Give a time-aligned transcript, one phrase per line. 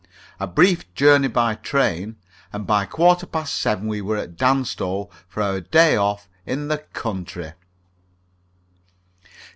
[0.39, 2.15] A brief journey by train,
[2.51, 6.69] and by a quarter past seven we were at Danstow for our day off in
[6.69, 7.53] the country.